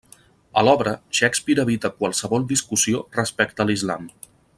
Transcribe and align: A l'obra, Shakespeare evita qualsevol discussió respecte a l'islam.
A 0.61 0.63
l'obra, 0.67 0.93
Shakespeare 1.19 1.65
evita 1.67 1.91
qualsevol 1.99 2.47
discussió 2.53 3.03
respecte 3.19 3.65
a 3.67 3.73
l'islam. 3.73 4.09